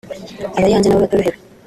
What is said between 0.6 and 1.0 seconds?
hanze